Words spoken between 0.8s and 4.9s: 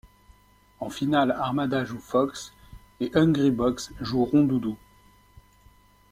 finale, Armada joue Fox et Hungrybox joue Rondoudou.